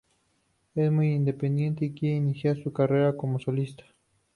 [0.73, 3.83] Es muy independiente y quiere iniciar su carrera como solista.